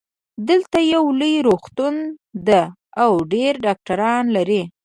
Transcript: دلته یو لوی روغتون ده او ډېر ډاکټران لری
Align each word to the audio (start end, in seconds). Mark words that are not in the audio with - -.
دلته 0.49 0.77
یو 0.93 1.05
لوی 1.19 1.35
روغتون 1.47 1.95
ده 2.47 2.61
او 3.03 3.11
ډېر 3.33 3.53
ډاکټران 3.65 4.23
لری 4.35 4.61